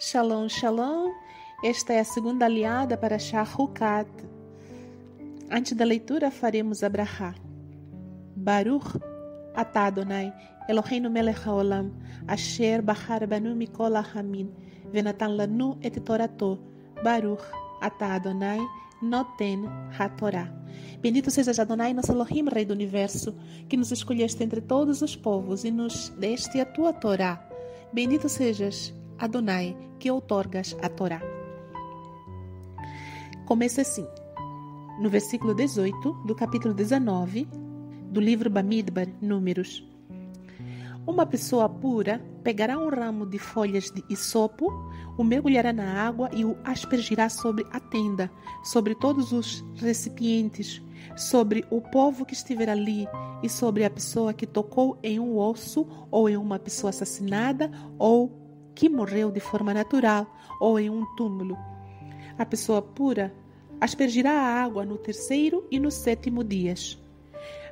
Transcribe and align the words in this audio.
Shalom, 0.00 0.48
shalom. 0.48 1.12
Esta 1.60 1.92
é 1.94 1.98
a 1.98 2.04
segunda 2.04 2.44
aliada 2.44 2.96
para 2.96 3.18
Shahukat. 3.18 4.08
Antes 5.50 5.72
da 5.72 5.84
leitura, 5.84 6.30
faremos 6.30 6.84
a 6.84 6.88
Brahá. 6.88 7.34
Baruch 8.36 8.94
atah 9.56 9.86
Adonai, 9.86 10.32
Eloheinu 10.68 11.10
melech 11.10 11.44
haolam, 11.44 11.90
asher 12.28 12.80
bahar 12.80 13.26
banu 13.26 13.56
mikol 13.56 13.96
hamin, 13.96 14.54
venatan 14.92 15.36
lanu 15.36 15.76
et 15.82 15.98
torato, 16.04 16.60
Baruch 17.02 17.42
atah 17.82 18.14
Adonai, 18.14 18.60
noten 19.02 19.66
ha-Torah. 19.98 20.46
Bendito 21.02 21.28
sejas 21.32 21.58
Adonai, 21.58 21.92
nosso 21.92 22.12
Elohim, 22.12 22.46
Rei 22.46 22.64
do 22.64 22.72
Universo, 22.72 23.34
que 23.68 23.76
nos 23.76 23.90
escolheste 23.90 24.44
entre 24.44 24.60
todos 24.60 25.02
os 25.02 25.16
povos 25.16 25.64
e 25.64 25.72
nos 25.72 26.10
deste 26.10 26.60
a 26.60 26.64
tua 26.64 26.92
Torá. 26.92 27.44
Bendito 27.92 28.28
sejas 28.28 28.94
Adonai, 29.18 29.76
que 29.98 30.10
outorgas 30.10 30.76
a 30.80 30.88
Torá. 30.88 31.20
Começa 33.46 33.80
assim, 33.80 34.06
no 35.00 35.10
versículo 35.10 35.54
18 35.54 36.12
do 36.24 36.34
capítulo 36.34 36.72
19 36.72 37.48
do 38.10 38.20
livro 38.20 38.48
Bamidbar, 38.48 39.08
Números. 39.20 39.84
Uma 41.06 41.24
pessoa 41.24 41.68
pura 41.68 42.22
pegará 42.44 42.78
um 42.78 42.88
ramo 42.90 43.24
de 43.24 43.38
folhas 43.38 43.90
de 43.90 44.04
isopo, 44.10 44.70
o 45.16 45.24
mergulhará 45.24 45.72
na 45.72 46.06
água 46.06 46.28
e 46.32 46.44
o 46.44 46.56
aspergirá 46.62 47.28
sobre 47.28 47.66
a 47.72 47.80
tenda, 47.80 48.30
sobre 48.62 48.94
todos 48.94 49.32
os 49.32 49.64
recipientes, 49.76 50.82
sobre 51.16 51.64
o 51.70 51.80
povo 51.80 52.26
que 52.26 52.34
estiver 52.34 52.68
ali 52.68 53.08
e 53.42 53.48
sobre 53.48 53.84
a 53.84 53.90
pessoa 53.90 54.34
que 54.34 54.46
tocou 54.46 54.98
em 55.02 55.18
um 55.18 55.38
osso 55.38 55.86
ou 56.10 56.28
em 56.28 56.36
uma 56.36 56.58
pessoa 56.58 56.90
assassinada 56.90 57.70
ou 57.98 58.47
que 58.78 58.88
morreu 58.88 59.32
de 59.32 59.40
forma 59.40 59.74
natural 59.74 60.24
ou 60.60 60.78
em 60.78 60.88
um 60.88 61.04
túmulo. 61.16 61.58
A 62.38 62.46
pessoa 62.46 62.80
pura 62.80 63.34
aspergirá 63.80 64.30
a 64.30 64.62
água 64.62 64.84
no 64.84 64.96
terceiro 64.96 65.66
e 65.68 65.80
no 65.80 65.90
sétimo 65.90 66.44
dias. 66.44 66.96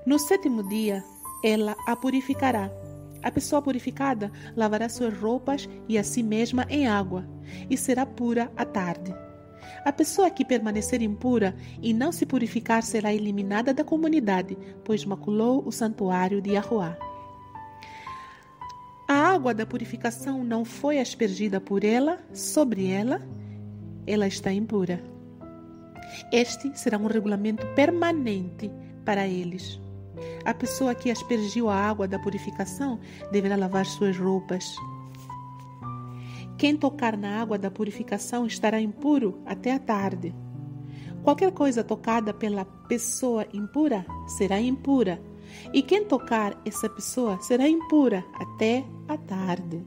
No 0.04 0.18
sétimo 0.18 0.68
dia, 0.68 1.04
ela 1.44 1.76
a 1.86 1.94
purificará. 1.94 2.72
A 3.22 3.30
pessoa 3.30 3.62
purificada 3.62 4.32
lavará 4.56 4.88
suas 4.88 5.16
roupas 5.16 5.68
e 5.88 5.96
a 5.96 6.02
si 6.02 6.24
mesma 6.24 6.66
em 6.68 6.88
água, 6.88 7.24
e 7.70 7.76
será 7.76 8.04
pura 8.04 8.50
à 8.56 8.64
tarde. 8.64 9.14
A 9.84 9.92
pessoa 9.92 10.28
que 10.28 10.44
permanecer 10.44 11.02
impura 11.02 11.54
e 11.80 11.94
não 11.94 12.10
se 12.10 12.26
purificar 12.26 12.82
será 12.82 13.14
eliminada 13.14 13.72
da 13.72 13.84
comunidade, 13.84 14.58
pois 14.84 15.04
maculou 15.04 15.62
o 15.64 15.70
santuário 15.70 16.42
de 16.42 16.54
Yahuwah 16.54 16.98
água 19.36 19.52
da 19.52 19.66
purificação 19.66 20.42
não 20.42 20.64
foi 20.64 20.98
aspergida 20.98 21.60
por 21.60 21.84
ela 21.84 22.18
sobre 22.32 22.90
ela, 22.90 23.20
ela 24.06 24.26
está 24.26 24.50
impura. 24.50 25.02
Este 26.32 26.76
será 26.78 26.96
um 26.96 27.06
regulamento 27.06 27.66
permanente 27.74 28.70
para 29.04 29.28
eles. 29.28 29.78
A 30.42 30.54
pessoa 30.54 30.94
que 30.94 31.10
aspergiu 31.10 31.68
a 31.68 31.76
água 31.76 32.08
da 32.08 32.18
purificação 32.18 32.98
deverá 33.30 33.56
lavar 33.56 33.84
suas 33.84 34.16
roupas. 34.16 34.64
Quem 36.56 36.74
tocar 36.74 37.14
na 37.14 37.38
água 37.38 37.58
da 37.58 37.70
purificação 37.70 38.46
estará 38.46 38.80
impuro 38.80 39.38
até 39.44 39.74
a 39.74 39.78
tarde. 39.78 40.34
Qualquer 41.22 41.52
coisa 41.52 41.84
tocada 41.84 42.32
pela 42.32 42.64
pessoa 42.64 43.46
impura 43.52 44.06
será 44.38 44.58
impura 44.58 45.20
e 45.72 45.82
quem 45.82 46.04
tocar 46.04 46.60
essa 46.64 46.88
pessoa 46.88 47.38
será 47.40 47.68
impura 47.68 48.24
até 48.34 48.84
a 49.08 49.16
tarde. 49.16 49.84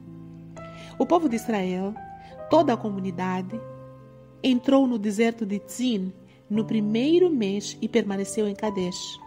O 0.98 1.06
povo 1.06 1.30
de 1.30 1.36
Israel, 1.36 1.94
toda 2.50 2.74
a 2.74 2.78
comunidade, 2.78 3.60
entrou 4.44 4.88
no 4.88 4.98
deserto 4.98 5.46
de 5.46 5.60
Tzin 5.60 6.14
no 6.50 6.66
primeiro 6.66 7.30
mês 7.30 7.78
e 7.82 7.88
permaneceu 7.88 8.48
em 8.48 8.56
Kadesh. 8.56 9.20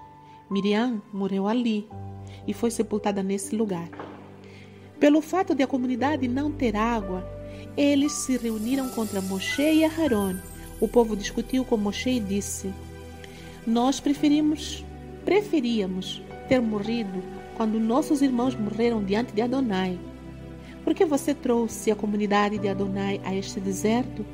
Miriam 0.51 1.01
morreu 1.13 1.47
ali 1.47 1.89
e 2.47 2.53
foi 2.53 2.71
sepultada 2.71 3.23
nesse 3.23 3.55
lugar. 3.57 3.89
Pelo 4.99 5.21
fato 5.21 5.55
de 5.55 5.63
a 5.63 5.67
comunidade 5.67 6.29
não 6.29 6.53
ter 6.53 6.77
água, 6.77 7.27
eles 7.77 8.13
se 8.13 8.37
reuniram 8.37 8.89
contra 8.91 9.21
Moshe 9.21 9.63
e 9.63 9.85
Aharon. 9.85 10.37
O 10.81 10.87
povo 10.87 11.17
discutiu 11.17 11.65
com 11.65 11.77
Moshe 11.77 12.11
e 12.11 12.21
disse: 12.21 12.73
Nós 13.67 13.99
preferimos, 13.99 14.85
preferíamos 15.25 16.23
ter 16.49 16.61
morrido 16.61 17.23
quando 17.57 17.79
nossos 17.79 18.23
irmãos 18.23 18.55
morreram 18.55 19.03
diante 19.03 19.33
de 19.33 19.41
Adonai? 19.41 19.99
Por 20.85 20.95
que 20.95 21.05
você 21.05 21.33
trouxe 21.33 21.91
a 21.91 21.97
comunidade 21.97 22.59
de 22.59 22.69
Adonai 22.69 23.21
a 23.25 23.35
este 23.35 23.61
deserto? 23.61 24.25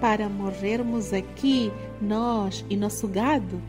Para 0.00 0.28
morrermos 0.28 1.12
aqui, 1.12 1.72
nós 2.00 2.64
e 2.70 2.76
nosso 2.76 3.08
gado? 3.08 3.60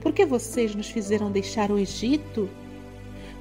Por 0.00 0.12
que 0.12 0.24
vocês 0.24 0.74
nos 0.74 0.90
fizeram 0.90 1.30
deixar 1.30 1.70
o 1.70 1.78
Egito? 1.78 2.48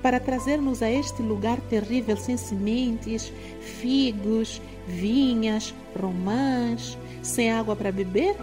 Para 0.01 0.19
trazer-nos 0.19 0.81
a 0.81 0.91
este 0.91 1.21
lugar 1.21 1.59
terrível 1.61 2.17
sem 2.17 2.35
sementes, 2.35 3.31
figos, 3.61 4.61
vinhas, 4.87 5.73
romãs, 5.99 6.97
sem 7.21 7.51
água 7.51 7.75
para 7.75 7.91
beber? 7.91 8.35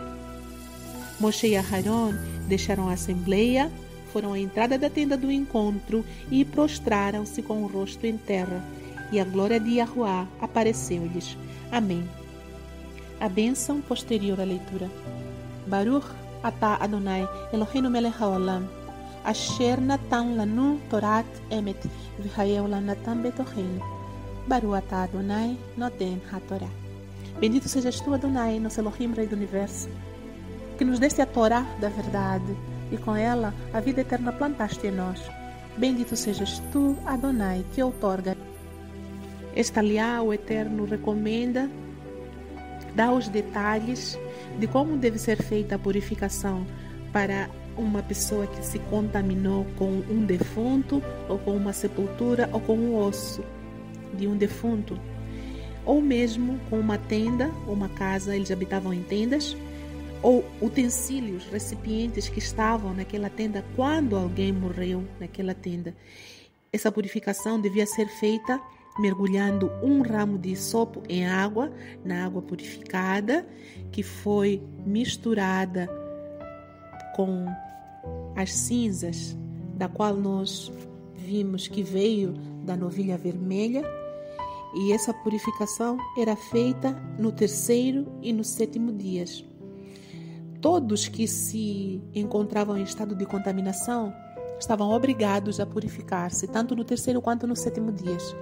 Moshe 1.20 1.48
e 1.48 1.56
Aharon 1.56 2.37
deixaram 2.48 2.88
a 2.88 2.94
assembleia 2.94 3.70
foram 4.12 4.32
à 4.32 4.38
entrada 4.38 4.78
da 4.78 4.88
tenda 4.90 5.16
do 5.16 5.30
encontro 5.30 6.04
e 6.30 6.44
prostraram-se 6.44 7.42
com 7.42 7.62
o 7.62 7.66
rosto 7.66 8.06
em 8.06 8.16
terra. 8.16 8.62
E 9.12 9.20
a 9.20 9.24
glória 9.24 9.60
de 9.60 9.74
Yahuwah 9.74 10.26
apareceu-lhes. 10.40 11.36
Amém. 11.70 12.08
A 13.20 13.28
bênção 13.28 13.80
posterior 13.80 14.40
à 14.40 14.44
leitura. 14.44 14.90
Baruch 15.66 16.06
atah 16.42 16.76
Adonai 16.80 17.28
Eloheinu 17.52 17.90
melech 17.90 18.16
haolam 18.20 18.68
asher 19.24 19.80
natan 19.80 20.36
lanu 20.36 20.80
torat 20.88 21.26
emet 21.50 21.78
v'hayeu 22.18 22.66
lanatan 22.66 23.22
betocheinu. 23.22 23.82
Baruch 24.46 24.76
atah 24.76 25.04
Adonai 25.04 25.58
noten 25.76 26.20
hatorá. 26.32 26.68
Bendito 27.40 27.68
sejas 27.68 28.00
tu, 28.00 28.12
Adonai, 28.14 28.58
nosso 28.58 28.80
Elohim, 28.80 29.12
Rei 29.14 29.26
do 29.26 29.36
Universo, 29.36 29.88
que 30.78 30.84
nos 30.84 31.00
deste 31.00 31.20
a 31.20 31.26
Torá 31.26 31.66
da 31.80 31.88
verdade, 31.88 32.56
e 32.90 32.96
com 32.96 33.14
ela 33.14 33.52
a 33.74 33.80
vida 33.80 34.00
eterna 34.00 34.32
plantaste 34.32 34.86
em 34.86 34.92
nós. 34.92 35.20
Bendito 35.76 36.16
sejas 36.16 36.62
tu, 36.72 36.96
Adonai, 37.04 37.64
que 37.74 37.82
outorga. 37.82 38.36
Esta 39.54 39.80
aliá 39.80 40.22
o 40.22 40.32
Eterno 40.32 40.84
recomenda, 40.84 41.68
dá 42.94 43.12
os 43.12 43.28
detalhes 43.28 44.18
de 44.58 44.66
como 44.68 44.96
deve 44.96 45.18
ser 45.18 45.42
feita 45.42 45.74
a 45.74 45.78
purificação 45.78 46.64
para 47.12 47.50
uma 47.76 48.02
pessoa 48.02 48.46
que 48.46 48.64
se 48.64 48.78
contaminou 48.78 49.66
com 49.76 50.02
um 50.10 50.24
defunto, 50.24 51.02
ou 51.28 51.38
com 51.38 51.56
uma 51.56 51.72
sepultura, 51.72 52.48
ou 52.52 52.60
com 52.60 52.76
um 52.76 52.96
osso 52.96 53.42
de 54.14 54.26
um 54.26 54.36
defunto, 54.36 54.98
ou 55.84 56.00
mesmo 56.02 56.58
com 56.68 56.78
uma 56.78 56.98
tenda, 56.98 57.50
uma 57.66 57.88
casa, 57.88 58.34
eles 58.34 58.50
habitavam 58.50 58.92
em 58.92 59.02
tendas, 59.02 59.56
ou 60.22 60.44
utensílios, 60.60 61.44
recipientes 61.46 62.28
que 62.28 62.38
estavam 62.38 62.92
naquela 62.94 63.30
tenda 63.30 63.64
quando 63.76 64.16
alguém 64.16 64.52
morreu 64.52 65.04
naquela 65.20 65.54
tenda. 65.54 65.94
Essa 66.72 66.92
purificação 66.92 67.60
devia 67.60 67.86
ser 67.86 68.08
feita 68.08 68.60
mergulhando 68.98 69.70
um 69.82 70.02
ramo 70.02 70.36
de 70.36 70.56
sopo 70.56 71.02
em 71.08 71.26
água, 71.26 71.72
na 72.04 72.26
água 72.26 72.42
purificada, 72.42 73.46
que 73.92 74.02
foi 74.02 74.62
misturada 74.84 75.88
com 77.14 77.46
as 78.36 78.52
cinzas, 78.52 79.36
da 79.74 79.88
qual 79.88 80.14
nós 80.16 80.72
vimos 81.14 81.68
que 81.68 81.82
veio 81.82 82.32
da 82.64 82.76
novilha 82.76 83.16
vermelha. 83.16 83.82
E 84.74 84.92
essa 84.92 85.14
purificação 85.14 85.96
era 86.18 86.36
feita 86.36 86.92
no 87.18 87.32
terceiro 87.32 88.06
e 88.20 88.32
no 88.32 88.44
sétimo 88.44 88.92
dias. 88.92 89.44
Todos 90.60 91.06
que 91.06 91.28
se 91.28 92.02
encontravam 92.14 92.76
em 92.76 92.82
estado 92.82 93.14
de 93.14 93.24
contaminação 93.24 94.12
estavam 94.58 94.90
obrigados 94.90 95.60
a 95.60 95.66
purificar-se, 95.66 96.48
tanto 96.48 96.74
no 96.74 96.84
terceiro 96.84 97.22
quanto 97.22 97.46
no 97.46 97.54
sétimo 97.54 97.92
dias. 97.92 98.34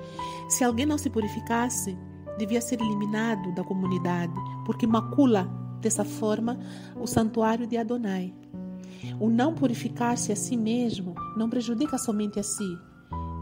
Se 0.49 0.65
alguém 0.65 0.87
não 0.87 0.97
se 0.97 1.11
purificasse, 1.11 1.97
devia 2.39 2.61
ser 2.61 2.81
eliminado 2.81 3.55
da 3.55 3.63
comunidade, 3.63 4.33
porque 4.65 4.87
macula 4.87 5.49
dessa 5.81 6.05
forma 6.05 6.59
o 6.99 7.07
santuário 7.07 7.67
de 7.67 7.77
Adonai. 7.77 8.35
O 9.21 9.29
não 9.29 9.55
purificar-se 9.55 10.33
a 10.33 10.37
si 10.37 10.57
mesmo 10.57 11.15
não 11.37 11.51
prejudica 11.51 11.99
somente 11.99 12.41
a 12.41 12.43
si, 12.43 12.79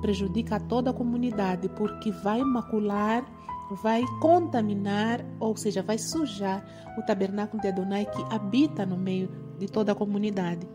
prejudica 0.00 0.56
a 0.56 0.60
toda 0.60 0.90
a 0.90 0.94
comunidade, 0.94 1.68
porque 1.70 2.10
vai 2.10 2.42
macular 2.42 3.24
vai 3.70 4.04
contaminar, 4.20 5.24
ou 5.40 5.56
seja, 5.56 5.82
vai 5.82 5.98
sujar 5.98 6.64
o 6.98 7.02
tabernáculo 7.02 7.60
de 7.62 7.68
Adonai 7.68 8.06
que 8.06 8.34
habita 8.34 8.84
no 8.84 8.96
meio 8.96 9.28
de 9.58 9.66
toda 9.66 9.92
a 9.92 9.94
comunidade. 9.94 10.66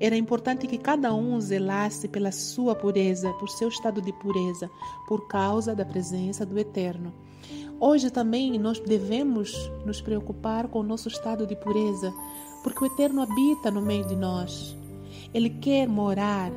Era 0.00 0.16
importante 0.16 0.66
que 0.66 0.78
cada 0.78 1.14
um 1.14 1.40
zelasse 1.40 2.08
pela 2.08 2.32
sua 2.32 2.74
pureza, 2.74 3.32
por 3.34 3.48
seu 3.48 3.68
estado 3.68 4.02
de 4.02 4.12
pureza, 4.12 4.70
por 5.06 5.26
causa 5.28 5.74
da 5.74 5.84
presença 5.84 6.44
do 6.44 6.58
Eterno. 6.58 7.12
Hoje 7.80 8.10
também 8.10 8.58
nós 8.58 8.78
devemos 8.80 9.70
nos 9.84 10.00
preocupar 10.00 10.68
com 10.68 10.80
o 10.80 10.84
nosso 10.84 11.08
estado 11.08 11.46
de 11.46 11.56
pureza, 11.56 12.12
porque 12.62 12.84
o 12.84 12.86
Eterno 12.86 13.22
habita 13.22 13.70
no 13.70 13.82
meio 13.82 14.06
de 14.06 14.14
nós. 14.14 14.76
Ele 15.34 15.50
quer 15.50 15.88
morar 15.88 16.52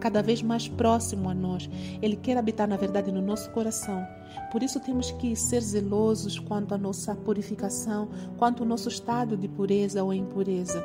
cada 0.00 0.22
vez 0.22 0.42
mais 0.42 0.66
próximo 0.66 1.28
a 1.28 1.34
nós. 1.34 1.70
Ele 2.02 2.16
quer 2.16 2.36
habitar, 2.36 2.66
na 2.66 2.76
verdade, 2.76 3.12
no 3.12 3.22
nosso 3.22 3.50
coração. 3.50 4.04
Por 4.50 4.62
isso 4.62 4.80
temos 4.80 5.10
que 5.12 5.36
ser 5.36 5.60
zelosos 5.60 6.38
quanto 6.38 6.74
à 6.74 6.78
nossa 6.78 7.14
purificação, 7.14 8.08
quanto 8.36 8.62
ao 8.62 8.68
nosso 8.68 8.88
estado 8.88 9.36
de 9.36 9.46
pureza 9.46 10.02
ou 10.02 10.12
impureza. 10.12 10.82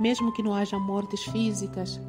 Mesmo 0.00 0.32
que 0.32 0.42
não 0.42 0.54
haja 0.54 0.78
mortes 0.78 1.22
físicas, 1.24 2.00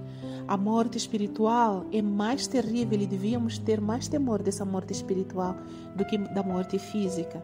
a 0.47 0.57
morte 0.57 0.97
espiritual 0.97 1.85
é 1.91 2.01
mais 2.01 2.47
terrível 2.47 3.00
e 3.00 3.07
devíamos 3.07 3.57
ter 3.57 3.80
mais 3.80 4.07
temor 4.07 4.41
dessa 4.41 4.65
morte 4.65 4.91
espiritual 4.91 5.56
do 5.95 6.06
que 6.06 6.18
da 6.18 6.44
morte 6.44 6.77
física. 6.77 7.44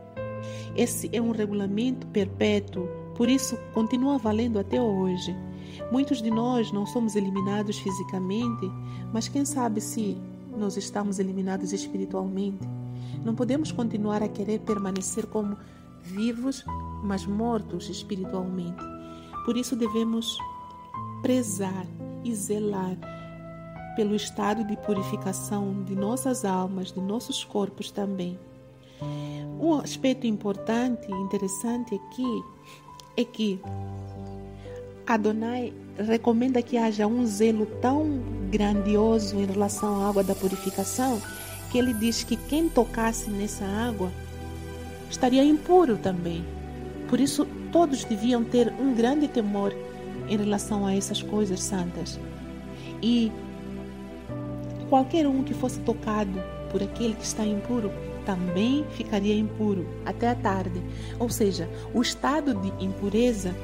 Esse 0.76 1.10
é 1.14 1.22
um 1.22 1.32
regulamento 1.32 2.08
perpétuo, 2.08 2.88
por 3.16 3.30
isso 3.30 3.58
continua 3.74 4.18
valendo 4.18 4.60
até 4.60 4.82
hoje. 4.82 5.36
Muitos 5.92 6.22
de 6.22 6.30
nós 6.30 6.72
não 6.72 6.86
somos 6.86 7.16
eliminados 7.16 7.78
fisicamente, 7.80 8.70
mas 9.14 9.28
quem 9.28 9.46
sabe 9.46 9.82
se 9.82 10.18
nós 10.58 10.78
estamos 10.78 11.20
eliminados 11.20 11.74
espiritualmente? 11.74 12.68
Não 13.24 13.36
podemos 13.36 13.72
continuar 13.72 14.24
a 14.24 14.28
querer 14.28 14.60
permanecer 14.60 15.26
como 15.28 15.58
vivos, 16.02 16.64
mas 17.04 17.26
mortos 17.26 17.90
espiritualmente. 17.90 18.84
Por 19.46 19.58
isso 19.58 19.76
devemos 19.76 20.38
prezar 21.22 21.86
e 22.24 22.34
zelar 22.34 22.98
pelo 23.96 24.16
estado 24.16 24.64
de 24.64 24.78
purificação 24.78 25.84
de 25.84 25.96
nossas 25.96 26.46
almas, 26.46 26.92
de 26.92 27.02
nossos 27.02 27.44
corpos 27.44 27.92
também. 27.92 28.40
Um 29.60 29.74
aspecto 29.74 30.26
importante 30.26 31.10
e 31.10 31.14
interessante 31.14 31.96
aqui 31.96 32.44
é 33.18 33.26
que 33.26 33.60
Adonai 35.10 35.74
recomenda 35.98 36.62
que 36.62 36.78
haja 36.78 37.08
um 37.08 37.26
zelo 37.26 37.66
tão 37.82 38.22
grandioso 38.52 39.38
em 39.38 39.46
relação 39.48 40.04
à 40.04 40.08
água 40.08 40.24
da 40.24 40.36
purificação 40.36 41.20
que 41.72 41.80
ele 41.80 41.96
diz 41.96 42.24
que 42.24 42.36
quem 42.36 42.70
tocasse 42.70 43.28
nessa 43.32 43.66
água 43.66 44.12
estaria 45.10 45.44
impuro 45.44 45.98
também. 45.98 46.46
Por 47.08 47.20
isso, 47.20 47.48
todos 47.72 48.04
deviam 48.04 48.44
ter 48.44 48.72
um 48.80 48.94
grande 48.94 49.28
temor 49.28 49.74
em 50.30 50.38
relação 50.38 50.86
a 50.86 50.96
essas 50.96 51.24
coisas 51.24 51.60
santas. 51.60 52.20
E 53.02 53.32
qualquer 54.90 55.26
um 55.26 55.42
que 55.44 55.56
fosse 55.56 55.80
tocado 55.80 56.40
por 56.72 56.84
aquele 56.84 57.16
que 57.16 57.26
está 57.26 57.44
impuro 57.44 57.92
também 58.28 58.86
ficaria 58.92 59.34
impuro 59.34 59.88
até 60.06 60.30
a 60.30 60.36
tarde. 60.36 60.80
Ou 61.18 61.32
seja, 61.32 61.68
o 61.96 62.00
estado 62.00 62.54
de 62.54 62.86
impureza 62.86 63.56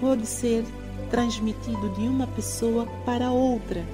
pode 0.00 0.24
ser 0.24 0.64
transmitido 1.14 1.90
de 1.90 2.08
uma 2.08 2.26
pessoa 2.26 2.86
para 3.06 3.30
outra. 3.30 3.84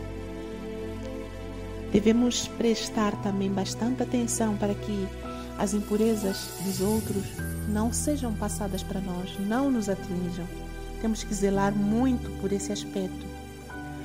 Devemos 1.92 2.48
prestar 2.48 3.14
também 3.20 3.50
bastante 3.52 4.02
atenção 4.02 4.56
para 4.56 4.74
que 4.74 5.06
as 5.58 5.74
impurezas 5.74 6.48
dos 6.64 6.80
outros 6.80 7.22
não 7.68 7.92
sejam 7.92 8.32
passadas 8.32 8.82
para 8.82 9.02
nós, 9.02 9.38
não 9.38 9.70
nos 9.70 9.90
atinjam. 9.90 10.46
Temos 11.02 11.22
que 11.22 11.34
zelar 11.34 11.74
muito 11.74 12.30
por 12.40 12.52
esse 12.52 12.72
aspecto. 12.72 13.26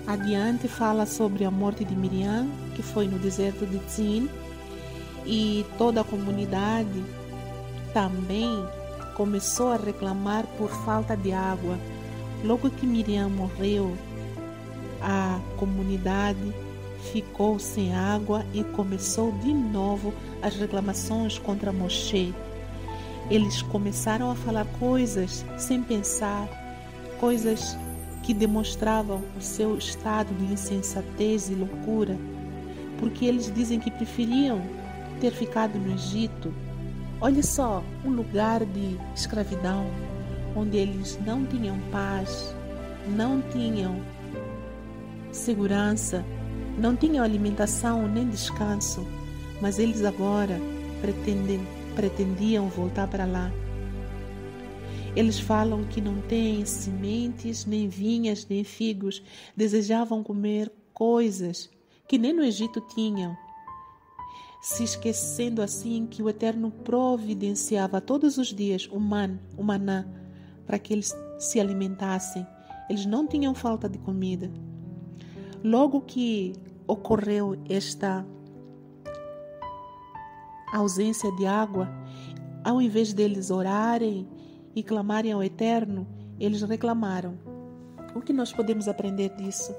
Adiante 0.05 0.67
fala 0.67 1.05
sobre 1.05 1.45
a 1.45 1.51
morte 1.51 1.85
de 1.85 1.95
Miriam, 1.95 2.49
que 2.75 2.83
foi 2.83 3.07
no 3.07 3.17
deserto 3.17 3.65
de 3.65 3.79
Tzin, 3.85 4.29
e 5.25 5.65
toda 5.77 6.01
a 6.01 6.03
comunidade 6.03 7.01
também 7.93 8.51
começou 9.15 9.71
a 9.71 9.77
reclamar 9.77 10.45
por 10.57 10.69
falta 10.83 11.15
de 11.15 11.31
água 11.31 11.79
Logo 12.43 12.69
que 12.69 12.85
Miriam 12.85 13.29
morreu, 13.29 13.97
a 15.01 15.39
comunidade 15.57 16.53
ficou 17.11 17.59
sem 17.59 17.95
água 17.95 18.45
e 18.53 18.63
começou 18.63 19.31
de 19.39 19.53
novo 19.53 20.13
as 20.41 20.55
reclamações 20.55 21.37
contra 21.37 21.71
Moshe. 21.71 22.33
Eles 23.29 23.61
começaram 23.61 24.29
a 24.29 24.35
falar 24.35 24.65
coisas 24.79 25.45
sem 25.57 25.81
pensar, 25.81 26.47
coisas 27.19 27.77
que 28.23 28.33
demonstravam 28.33 29.23
o 29.37 29.41
seu 29.41 29.77
estado 29.77 30.33
de 30.35 30.53
insensatez 30.53 31.49
e 31.49 31.55
loucura, 31.55 32.17
porque 32.99 33.25
eles 33.25 33.51
dizem 33.53 33.79
que 33.79 33.91
preferiam 33.91 34.61
ter 35.19 35.31
ficado 35.31 35.77
no 35.77 35.93
Egito. 35.93 36.53
Olha 37.21 37.43
só, 37.43 37.83
um 38.03 38.09
lugar 38.09 38.65
de 38.65 38.97
escravidão, 39.15 39.85
onde 40.55 40.77
eles 40.77 41.19
não 41.25 41.45
tinham 41.45 41.79
paz, 41.91 42.55
não 43.15 43.41
tinham 43.41 44.01
segurança, 45.31 46.23
não 46.77 46.95
tinham 46.95 47.23
alimentação 47.23 48.07
nem 48.07 48.27
descanso, 48.29 49.05
mas 49.61 49.79
eles 49.79 50.03
agora 50.03 50.59
pretendem, 51.01 51.59
pretendiam 51.95 52.67
voltar 52.69 53.07
para 53.07 53.25
lá. 53.25 53.51
Eles 55.15 55.39
falam 55.39 55.85
que 55.85 56.01
não 56.01 56.19
têm 56.21 56.65
sementes, 56.65 57.65
nem 57.65 57.87
vinhas, 57.87 58.45
nem 58.49 58.63
figos, 58.63 59.23
desejavam 59.55 60.21
comer 60.21 60.71
coisas 60.93 61.69
que 62.07 62.17
nem 62.17 62.33
no 62.33 62.43
Egito 62.43 62.81
tinham, 62.81 63.35
se 64.61 64.83
esquecendo 64.83 65.61
assim 65.61 66.05
que 66.05 66.21
o 66.21 66.29
Eterno 66.29 66.71
providenciava 66.71 68.01
todos 68.01 68.37
os 68.37 68.47
dias 68.47 68.87
o 68.91 68.99
man, 68.99 69.39
o 69.57 69.63
maná, 69.63 70.05
para 70.65 70.79
que 70.79 70.93
eles 70.93 71.15
se 71.37 71.59
alimentassem. 71.59 72.45
Eles 72.89 73.05
não 73.05 73.27
tinham 73.27 73.53
falta 73.53 73.89
de 73.89 73.97
comida. 73.97 74.51
Logo 75.63 76.01
que 76.01 76.53
ocorreu 76.87 77.55
esta 77.67 78.25
ausência 80.71 81.31
de 81.33 81.45
água, 81.45 81.89
ao 82.63 82.81
invés 82.81 83.13
deles 83.13 83.49
orarem 83.49 84.27
e 84.75 84.83
clamarem 84.83 85.31
ao 85.31 85.43
Eterno, 85.43 86.07
eles 86.39 86.61
reclamaram. 86.61 87.37
O 88.13 88.21
que 88.21 88.33
nós 88.33 88.51
podemos 88.51 88.87
aprender 88.87 89.29
disso? 89.35 89.73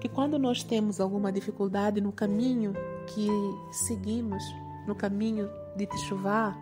Que 0.00 0.08
quando 0.08 0.38
nós 0.38 0.62
temos 0.62 1.00
alguma 1.00 1.32
dificuldade 1.32 2.00
no 2.00 2.12
caminho 2.12 2.72
que 3.06 3.28
seguimos, 3.70 4.42
no 4.86 4.94
caminho 4.94 5.48
de 5.76 5.86
Teshuvah, 5.86 6.56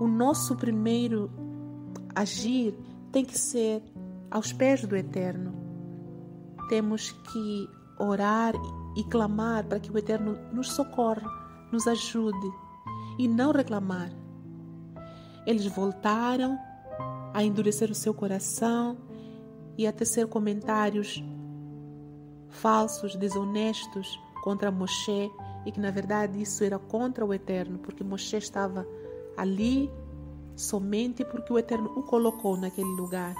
o 0.00 0.06
nosso 0.06 0.56
primeiro 0.56 1.30
agir 2.14 2.74
tem 3.10 3.24
que 3.24 3.38
ser 3.38 3.82
aos 4.30 4.52
pés 4.52 4.84
do 4.84 4.96
Eterno. 4.96 5.52
Temos 6.68 7.12
que 7.12 7.68
orar 7.98 8.54
e 8.96 9.04
clamar 9.04 9.64
para 9.64 9.78
que 9.78 9.90
o 9.90 9.98
Eterno 9.98 10.38
nos 10.52 10.72
socorra, 10.72 11.28
nos 11.70 11.86
ajude 11.86 12.50
e 13.18 13.28
não 13.28 13.52
reclamar. 13.52 14.10
Eles 15.46 15.66
voltaram 15.66 16.58
a 17.34 17.42
endurecer 17.42 17.90
o 17.90 17.94
seu 17.94 18.14
coração 18.14 18.96
e 19.76 19.86
a 19.86 19.92
tecer 19.92 20.26
comentários 20.26 21.22
falsos, 22.48 23.16
desonestos 23.16 24.18
contra 24.42 24.70
Moshe 24.70 25.30
e 25.64 25.72
que 25.72 25.80
na 25.80 25.90
verdade 25.90 26.40
isso 26.40 26.62
era 26.64 26.78
contra 26.78 27.24
o 27.24 27.32
Eterno, 27.32 27.78
porque 27.78 28.04
Moshe 28.04 28.36
estava 28.36 28.86
ali 29.36 29.90
somente 30.56 31.24
porque 31.24 31.52
o 31.52 31.58
Eterno 31.58 31.92
o 31.96 32.02
colocou 32.02 32.56
naquele 32.56 32.90
lugar. 32.90 33.34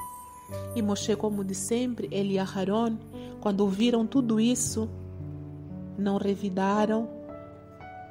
E 0.75 0.83
Moshe, 0.83 1.15
como 1.17 1.45
de 1.45 1.55
sempre, 1.55 2.09
ele 2.11 2.35
e 2.35 2.39
Aharon, 2.39 2.97
quando 3.41 3.61
ouviram 3.61 4.07
tudo 4.07 4.41
isso, 4.41 4.89
não 5.97 6.17
revidaram, 6.17 7.09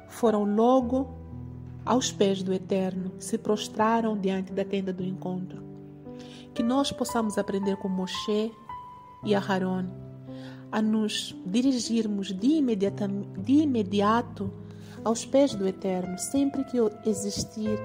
foram 0.08 0.44
logo 0.44 1.08
aos 1.84 2.12
pés 2.12 2.42
do 2.42 2.52
Eterno, 2.52 3.12
se 3.18 3.38
prostraram 3.38 4.16
diante 4.16 4.52
da 4.52 4.64
tenda 4.64 4.92
do 4.92 5.02
encontro. 5.02 5.62
Que 6.54 6.62
nós 6.62 6.92
possamos 6.92 7.38
aprender 7.38 7.76
com 7.76 7.88
Moshe 7.88 8.52
e 9.24 9.34
Aharon 9.34 9.86
a 10.70 10.80
nos 10.80 11.36
dirigirmos 11.44 12.28
de, 12.32 12.60
de 13.38 13.52
imediato 13.52 14.50
aos 15.04 15.24
pés 15.24 15.54
do 15.54 15.66
Eterno, 15.66 16.18
sempre 16.18 16.64
que 16.64 16.78
existir 17.04 17.78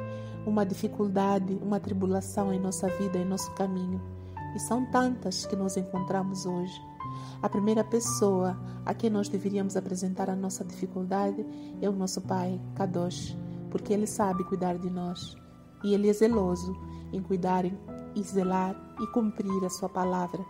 uma 0.47 0.65
dificuldade, 0.65 1.59
uma 1.61 1.77
tribulação 1.77 2.53
em 2.53 2.59
nossa 2.59 2.87
vida, 2.87 3.17
em 3.17 3.25
nosso 3.25 3.51
caminho. 3.51 4.01
E 4.55 4.59
são 4.59 4.85
tantas 4.85 5.45
que 5.45 5.57
nós 5.57 5.75
encontramos 5.75 6.45
hoje. 6.45 6.81
A 7.41 7.49
primeira 7.49 7.83
pessoa 7.83 8.57
a 8.85 8.93
quem 8.93 9.09
nós 9.09 9.27
deveríamos 9.27 9.75
apresentar 9.75 10.29
a 10.29 10.35
nossa 10.35 10.63
dificuldade 10.63 11.45
é 11.81 11.89
o 11.89 11.91
nosso 11.91 12.21
Pai, 12.21 12.59
Kadosh, 12.75 13.37
porque 13.69 13.91
Ele 13.91 14.07
sabe 14.07 14.45
cuidar 14.45 14.77
de 14.77 14.89
nós. 14.89 15.35
E 15.83 15.93
Ele 15.93 16.09
é 16.09 16.13
zeloso 16.13 16.75
em 17.11 17.21
cuidar 17.21 17.65
e 17.65 18.23
zelar 18.23 18.75
e 19.01 19.07
cumprir 19.07 19.65
a 19.65 19.69
Sua 19.69 19.89
palavra. 19.89 20.43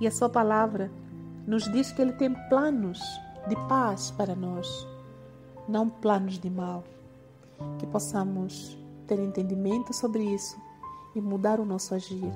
E 0.00 0.06
a 0.06 0.10
Sua 0.12 0.28
palavra 0.28 0.90
nos 1.46 1.64
diz 1.64 1.90
que 1.90 2.00
Ele 2.00 2.12
tem 2.12 2.32
planos 2.48 3.00
de 3.48 3.56
paz 3.68 4.12
para 4.12 4.36
nós, 4.36 4.86
não 5.68 5.88
planos 5.88 6.38
de 6.38 6.48
mal. 6.48 6.84
que 7.78 7.86
possamos 7.86 8.81
ter 9.06 9.18
entendimento 9.18 9.92
sobre 9.92 10.22
isso 10.22 10.56
e 11.14 11.20
mudar 11.20 11.60
o 11.60 11.64
nosso 11.64 11.94
agir 11.94 12.32